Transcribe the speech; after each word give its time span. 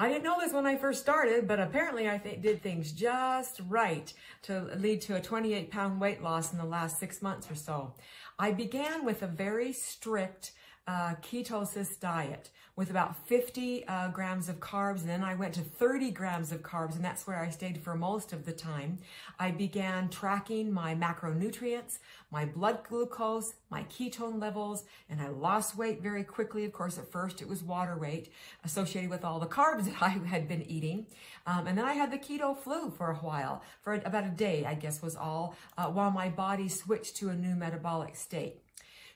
I 0.00 0.08
didn't 0.08 0.22
know 0.22 0.36
this 0.38 0.52
when 0.52 0.64
I 0.64 0.76
first 0.76 1.00
started, 1.00 1.48
but 1.48 1.58
apparently 1.58 2.08
I 2.08 2.18
th 2.18 2.40
did 2.40 2.62
things 2.62 2.92
just 2.92 3.60
right 3.68 4.12
to 4.42 4.70
lead 4.76 5.00
to 5.02 5.16
a 5.16 5.20
28 5.20 5.72
pound 5.72 6.00
weight 6.00 6.22
loss 6.22 6.52
in 6.52 6.58
the 6.58 6.64
last 6.64 7.00
six 7.00 7.20
months 7.20 7.50
or 7.50 7.56
so. 7.56 7.94
I 8.38 8.52
began 8.52 9.04
with 9.04 9.22
a 9.22 9.26
very 9.26 9.72
strict 9.72 10.52
uh, 10.88 11.14
ketosis 11.20 12.00
diet 12.00 12.48
with 12.74 12.88
about 12.90 13.14
50 13.26 13.86
uh, 13.86 14.08
grams 14.08 14.48
of 14.48 14.58
carbs. 14.58 15.00
And 15.00 15.08
then 15.08 15.22
I 15.22 15.34
went 15.34 15.52
to 15.54 15.60
30 15.60 16.12
grams 16.12 16.50
of 16.50 16.62
carbs, 16.62 16.96
and 16.96 17.04
that's 17.04 17.26
where 17.26 17.38
I 17.38 17.50
stayed 17.50 17.82
for 17.82 17.94
most 17.94 18.32
of 18.32 18.46
the 18.46 18.52
time. 18.52 18.98
I 19.38 19.50
began 19.50 20.08
tracking 20.08 20.72
my 20.72 20.94
macronutrients, 20.94 21.98
my 22.30 22.46
blood 22.46 22.84
glucose, 22.88 23.54
my 23.68 23.82
ketone 23.84 24.40
levels, 24.40 24.84
and 25.10 25.20
I 25.20 25.28
lost 25.28 25.76
weight 25.76 26.00
very 26.00 26.24
quickly. 26.24 26.64
Of 26.64 26.72
course, 26.72 26.96
at 26.96 27.12
first 27.12 27.42
it 27.42 27.48
was 27.48 27.62
water 27.62 27.96
weight 27.98 28.32
associated 28.64 29.10
with 29.10 29.24
all 29.24 29.40
the 29.40 29.46
carbs 29.46 29.84
that 29.92 30.00
I 30.00 30.08
had 30.08 30.48
been 30.48 30.62
eating. 30.62 31.06
Um, 31.46 31.66
and 31.66 31.76
then 31.76 31.84
I 31.84 31.94
had 31.94 32.10
the 32.10 32.18
keto 32.18 32.56
flu 32.56 32.90
for 32.90 33.10
a 33.10 33.16
while, 33.16 33.62
for 33.82 33.94
about 33.94 34.24
a 34.24 34.30
day, 34.30 34.64
I 34.64 34.74
guess 34.74 35.02
was 35.02 35.16
all, 35.16 35.54
uh, 35.76 35.88
while 35.88 36.10
my 36.10 36.30
body 36.30 36.68
switched 36.68 37.16
to 37.16 37.28
a 37.28 37.34
new 37.34 37.54
metabolic 37.56 38.16
state. 38.16 38.62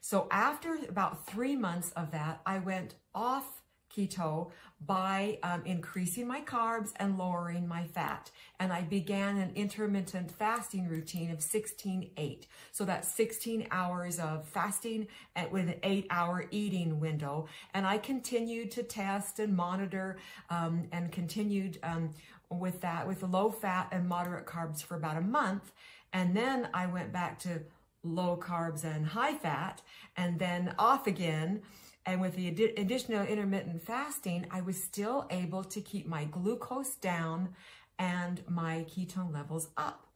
So 0.04 0.26
after 0.32 0.76
about 0.88 1.26
three 1.26 1.54
months 1.54 1.92
of 1.92 2.10
that, 2.10 2.40
I 2.44 2.58
went 2.58 2.96
off 3.14 3.62
keto 3.96 4.50
by 4.84 5.38
um, 5.44 5.62
increasing 5.64 6.26
my 6.26 6.40
carbs 6.40 6.90
and 6.96 7.16
lowering 7.16 7.68
my 7.68 7.84
fat. 7.84 8.32
And 8.58 8.72
I 8.72 8.82
began 8.82 9.38
an 9.38 9.52
intermittent 9.54 10.32
fasting 10.32 10.88
routine 10.88 11.30
of 11.30 11.38
16-8. 11.38 12.46
So 12.72 12.84
that's 12.84 13.06
16 13.14 13.68
hours 13.70 14.18
of 14.18 14.44
fasting 14.48 15.06
at, 15.36 15.52
with 15.52 15.68
an 15.68 15.76
eight 15.84 16.08
hour 16.10 16.46
eating 16.50 16.98
window. 16.98 17.46
And 17.72 17.86
I 17.86 17.98
continued 17.98 18.72
to 18.72 18.82
test 18.82 19.38
and 19.38 19.54
monitor 19.54 20.16
um, 20.50 20.88
and 20.90 21.12
continued 21.12 21.78
um, 21.84 22.14
with 22.50 22.80
that, 22.80 23.06
with 23.06 23.22
low 23.22 23.50
fat 23.50 23.86
and 23.92 24.08
moderate 24.08 24.46
carbs 24.46 24.82
for 24.82 24.96
about 24.96 25.16
a 25.16 25.22
month. 25.22 25.70
And 26.12 26.36
then 26.36 26.68
I 26.74 26.86
went 26.86 27.12
back 27.12 27.38
to 27.40 27.62
low 28.02 28.36
carbs 28.36 28.84
and 28.84 29.06
high 29.06 29.34
fat, 29.34 29.82
and 30.16 30.38
then 30.38 30.74
off 30.78 31.06
again. 31.06 31.62
And 32.04 32.20
with 32.20 32.34
the 32.34 32.48
additional 32.48 33.24
intermittent 33.24 33.82
fasting, 33.82 34.46
I 34.50 34.60
was 34.60 34.82
still 34.82 35.26
able 35.30 35.62
to 35.64 35.80
keep 35.80 36.06
my 36.06 36.24
glucose 36.24 36.96
down 36.96 37.50
and 37.98 38.42
my 38.48 38.86
ketone 38.90 39.32
levels 39.32 39.68
up. 39.76 40.08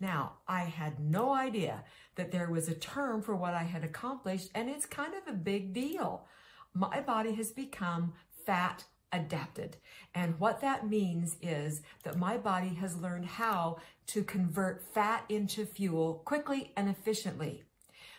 Now, 0.00 0.34
I 0.48 0.64
had 0.64 1.00
no 1.00 1.34
idea 1.34 1.84
that 2.16 2.30
there 2.32 2.50
was 2.50 2.68
a 2.68 2.74
term 2.74 3.22
for 3.22 3.36
what 3.36 3.54
I 3.54 3.62
had 3.62 3.84
accomplished, 3.84 4.50
and 4.54 4.68
it's 4.68 4.86
kind 4.86 5.14
of 5.14 5.26
a 5.28 5.36
big 5.36 5.72
deal. 5.72 6.26
My 6.74 7.00
body 7.00 7.34
has 7.34 7.52
become 7.52 8.14
fat 8.46 8.84
adapted. 9.12 9.76
And 10.14 10.38
what 10.38 10.60
that 10.60 10.88
means 10.88 11.36
is 11.42 11.82
that 12.04 12.18
my 12.18 12.36
body 12.36 12.74
has 12.74 12.96
learned 12.96 13.26
how 13.26 13.78
to 14.08 14.22
convert 14.22 14.82
fat 14.82 15.24
into 15.28 15.66
fuel 15.66 16.22
quickly 16.24 16.72
and 16.76 16.88
efficiently. 16.88 17.62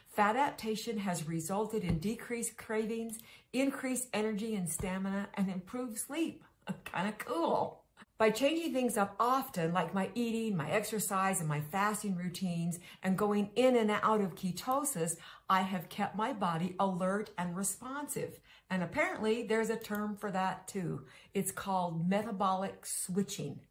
Fat 0.08 0.36
adaptation 0.36 1.00
has 1.00 1.28
resulted 1.28 1.84
in 1.84 2.00
decreased 2.00 2.58
cravings, 2.58 3.20
increased 3.54 4.08
energy 4.14 4.56
and 4.56 4.70
stamina, 4.70 5.30
and 5.36 5.50
improved 5.50 5.98
sleep. 5.98 6.44
kind 6.86 7.08
of 7.08 7.18
cool. 7.18 7.82
By 8.22 8.30
changing 8.30 8.72
things 8.72 8.98
up 8.98 9.16
often, 9.20 9.74
like 9.74 9.96
my 9.96 10.12
eating, 10.14 10.56
my 10.56 10.70
exercise, 10.70 11.40
and 11.40 11.50
my 11.50 11.60
fasting 11.60 12.16
routines, 12.16 12.78
and 13.02 13.18
going 13.18 13.50
in 13.56 13.76
and 13.76 13.90
out 13.90 14.22
of 14.22 14.36
ketosis, 14.36 15.16
I 15.50 15.62
have 15.62 15.90
kept 15.90 16.16
my 16.16 16.32
body 16.32 16.76
alert 16.80 17.32
and 17.36 17.58
responsive. 17.58 18.40
And 18.70 18.84
apparently 18.84 19.42
there's 19.42 19.72
a 19.72 19.76
term 19.76 20.16
for 20.16 20.30
that 20.30 20.68
too. 20.68 21.08
It's 21.34 21.52
called 21.52 22.08
metabolic 22.08 22.86
switching. 22.86 23.62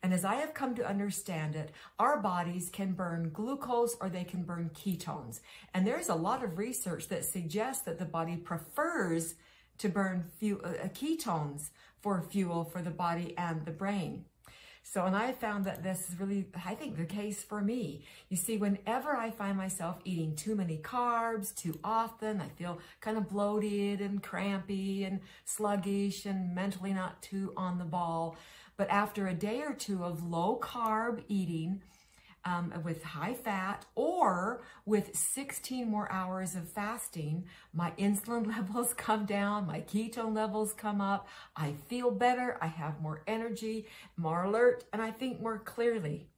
And 0.00 0.14
as 0.14 0.24
I 0.24 0.36
have 0.36 0.54
come 0.54 0.76
to 0.76 0.88
understand 0.88 1.56
it, 1.56 1.72
our 1.98 2.22
bodies 2.22 2.70
can 2.72 2.92
burn 2.92 3.30
glucose 3.32 3.96
or 4.00 4.08
they 4.08 4.22
can 4.22 4.44
burn 4.44 4.70
ketones. 4.74 5.40
And 5.74 5.84
there's 5.84 6.08
a 6.08 6.14
lot 6.14 6.44
of 6.44 6.56
research 6.56 7.08
that 7.08 7.24
suggests 7.24 7.82
that 7.82 7.98
the 7.98 8.04
body 8.04 8.36
prefers 8.36 9.34
to 9.78 9.88
burn 9.88 10.30
uh, 10.42 10.46
uh, 10.46 10.88
ketones 10.88 11.70
for 12.00 12.22
fuel 12.22 12.64
for 12.64 12.82
the 12.82 12.90
body 12.90 13.34
and 13.36 13.64
the 13.64 13.70
brain. 13.70 14.24
So, 14.82 15.04
and 15.04 15.14
I 15.14 15.32
found 15.32 15.66
that 15.66 15.82
this 15.82 16.08
is 16.08 16.18
really, 16.18 16.46
I 16.64 16.74
think, 16.74 16.96
the 16.96 17.04
case 17.04 17.42
for 17.42 17.60
me. 17.60 18.04
You 18.30 18.38
see, 18.38 18.56
whenever 18.56 19.14
I 19.14 19.30
find 19.30 19.54
myself 19.54 19.98
eating 20.04 20.34
too 20.34 20.54
many 20.54 20.78
carbs 20.78 21.54
too 21.54 21.78
often, 21.84 22.40
I 22.40 22.48
feel 22.48 22.78
kind 23.02 23.18
of 23.18 23.28
bloated 23.28 24.00
and 24.00 24.22
crampy 24.22 25.04
and 25.04 25.20
sluggish 25.44 26.24
and 26.24 26.54
mentally 26.54 26.94
not 26.94 27.20
too 27.20 27.52
on 27.54 27.76
the 27.76 27.84
ball. 27.84 28.36
But 28.78 28.88
after 28.88 29.26
a 29.26 29.34
day 29.34 29.60
or 29.60 29.74
two 29.74 30.04
of 30.04 30.24
low 30.24 30.58
carb 30.58 31.22
eating, 31.28 31.82
um, 32.48 32.72
with 32.82 33.02
high 33.02 33.34
fat 33.34 33.84
or 33.94 34.62
with 34.86 35.14
16 35.14 35.86
more 35.88 36.10
hours 36.10 36.54
of 36.54 36.68
fasting, 36.68 37.44
my 37.74 37.92
insulin 37.98 38.46
levels 38.56 38.94
come 38.94 39.26
down, 39.26 39.66
my 39.66 39.80
ketone 39.80 40.34
levels 40.34 40.72
come 40.72 41.00
up, 41.00 41.28
I 41.54 41.74
feel 41.88 42.10
better, 42.10 42.56
I 42.62 42.68
have 42.68 43.02
more 43.02 43.22
energy, 43.26 43.86
more 44.16 44.44
alert, 44.44 44.84
and 44.92 45.02
I 45.02 45.10
think 45.10 45.42
more 45.42 45.58
clearly. 45.58 46.28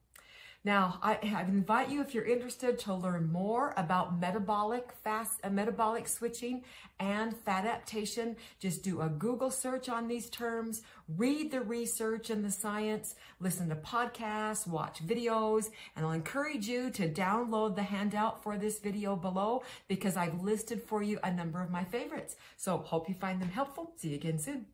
Now, 0.62 0.98
I, 1.02 1.18
I 1.22 1.42
invite 1.42 1.88
you, 1.88 2.02
if 2.02 2.14
you're 2.14 2.26
interested, 2.26 2.78
to 2.80 2.94
learn 2.94 3.32
more 3.32 3.72
about 3.78 4.20
metabolic 4.20 4.92
fast, 5.02 5.40
uh, 5.42 5.48
metabolic 5.48 6.06
switching 6.06 6.64
and 6.98 7.34
fat 7.34 7.64
adaptation. 7.64 8.36
Just 8.58 8.82
do 8.82 9.00
a 9.00 9.08
Google 9.08 9.50
search 9.50 9.88
on 9.88 10.06
these 10.06 10.28
terms, 10.28 10.82
read 11.16 11.50
the 11.50 11.62
research 11.62 12.28
and 12.28 12.44
the 12.44 12.50
science, 12.50 13.14
listen 13.40 13.70
to 13.70 13.76
podcasts, 13.76 14.66
watch 14.66 15.06
videos, 15.06 15.70
and 15.96 16.04
I'll 16.04 16.12
encourage 16.12 16.68
you 16.68 16.90
to 16.90 17.08
download 17.08 17.74
the 17.74 17.82
handout 17.82 18.42
for 18.42 18.58
this 18.58 18.80
video 18.80 19.16
below 19.16 19.62
because 19.88 20.14
I've 20.14 20.42
listed 20.42 20.82
for 20.82 21.02
you 21.02 21.18
a 21.24 21.32
number 21.32 21.62
of 21.62 21.70
my 21.70 21.84
favorites. 21.84 22.36
So 22.58 22.76
hope 22.76 23.08
you 23.08 23.14
find 23.14 23.40
them 23.40 23.48
helpful. 23.48 23.92
See 23.96 24.10
you 24.10 24.16
again 24.16 24.38
soon. 24.38 24.66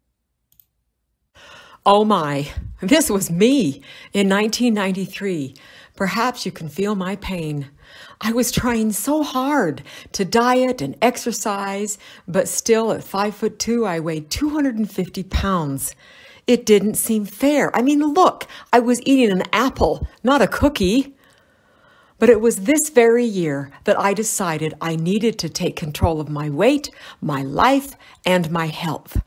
Oh 1.88 2.04
my, 2.04 2.48
this 2.80 3.08
was 3.08 3.30
me 3.30 3.80
in 4.12 4.28
1993. 4.28 5.54
Perhaps 5.94 6.44
you 6.44 6.50
can 6.50 6.68
feel 6.68 6.96
my 6.96 7.14
pain. 7.14 7.70
I 8.20 8.32
was 8.32 8.50
trying 8.50 8.90
so 8.90 9.22
hard 9.22 9.84
to 10.10 10.24
diet 10.24 10.82
and 10.82 10.96
exercise, 11.00 11.96
but 12.26 12.48
still 12.48 12.90
at 12.90 13.04
five 13.04 13.36
foot 13.36 13.60
two, 13.60 13.86
I 13.86 14.00
weighed 14.00 14.30
250 14.30 15.22
pounds. 15.22 15.94
It 16.48 16.66
didn't 16.66 16.96
seem 16.96 17.24
fair. 17.24 17.70
I 17.74 17.82
mean, 17.82 18.00
look, 18.00 18.48
I 18.72 18.80
was 18.80 19.00
eating 19.02 19.30
an 19.30 19.44
apple, 19.52 20.08
not 20.24 20.42
a 20.42 20.48
cookie. 20.48 21.14
But 22.18 22.30
it 22.30 22.40
was 22.40 22.56
this 22.56 22.90
very 22.90 23.24
year 23.24 23.70
that 23.84 24.00
I 24.00 24.12
decided 24.12 24.74
I 24.80 24.96
needed 24.96 25.38
to 25.38 25.48
take 25.48 25.76
control 25.76 26.20
of 26.20 26.28
my 26.28 26.50
weight, 26.50 26.90
my 27.20 27.44
life, 27.44 27.94
and 28.24 28.50
my 28.50 28.66
health. 28.66 29.20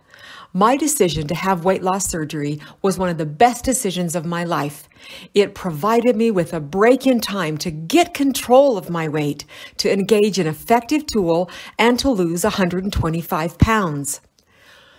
My 0.54 0.78
decision 0.78 1.28
to 1.28 1.36
have 1.36 1.64
weight 1.64 1.84
loss 1.84 2.10
surgery 2.10 2.60
was 2.82 2.98
one 2.98 3.10
of 3.10 3.20
the 3.20 3.26
best 3.28 3.64
decisions 3.64 4.16
of 4.16 4.26
my 4.26 4.44
life. 4.44 4.90
It 5.36 5.54
provided 5.54 6.16
me 6.16 6.32
with 6.32 6.56
a 6.56 6.60
break 6.60 7.06
in 7.06 7.22
time 7.22 7.56
to 7.60 7.70
get 7.70 8.16
control 8.16 8.76
of 8.76 8.90
my 8.90 9.08
weight, 9.08 9.46
to 9.78 9.94
engage 9.94 10.40
an 10.40 10.48
effective 10.48 11.06
tool, 11.06 11.52
and 11.78 12.00
to 12.00 12.10
lose 12.10 12.44
125 12.44 13.60
pounds. 13.60 14.22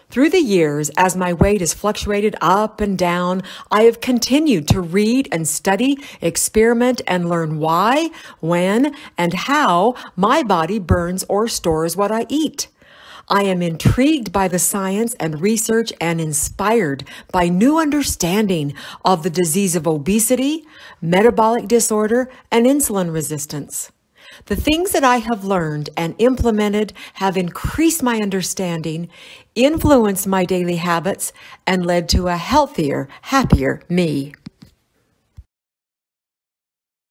Through 0.08 0.30
the 0.30 0.40
years, 0.40 0.88
as 0.96 1.16
my 1.16 1.32
weight 1.32 1.60
has 1.60 1.74
fluctuated 1.74 2.36
up 2.40 2.80
and 2.80 2.96
down, 2.96 3.42
I 3.72 3.82
have 3.82 4.00
continued 4.00 4.68
to 4.68 4.80
read 4.80 5.28
and 5.32 5.48
study, 5.48 5.98
experiment, 6.20 7.00
and 7.08 7.28
learn 7.28 7.58
why, 7.58 8.10
when, 8.38 8.94
and 9.18 9.34
how 9.34 9.96
my 10.14 10.44
body 10.44 10.78
burns 10.78 11.24
or 11.28 11.48
stores 11.48 11.96
what 11.96 12.12
I 12.12 12.26
eat. 12.28 12.68
I 13.32 13.44
am 13.44 13.62
intrigued 13.62 14.32
by 14.32 14.48
the 14.48 14.58
science 14.58 15.14
and 15.20 15.40
research 15.40 15.92
and 16.00 16.20
inspired 16.20 17.04
by 17.30 17.48
new 17.48 17.78
understanding 17.78 18.74
of 19.04 19.22
the 19.22 19.30
disease 19.30 19.76
of 19.76 19.86
obesity, 19.86 20.66
metabolic 21.00 21.68
disorder, 21.68 22.28
and 22.50 22.66
insulin 22.66 23.12
resistance. 23.12 23.92
The 24.46 24.56
things 24.56 24.90
that 24.90 25.04
I 25.04 25.18
have 25.18 25.44
learned 25.44 25.90
and 25.96 26.16
implemented 26.18 26.92
have 27.14 27.36
increased 27.36 28.02
my 28.02 28.18
understanding, 28.18 29.08
influenced 29.54 30.26
my 30.26 30.44
daily 30.44 30.76
habits, 30.76 31.32
and 31.68 31.86
led 31.86 32.08
to 32.10 32.26
a 32.26 32.36
healthier, 32.36 33.08
happier 33.22 33.80
me. 33.88 34.34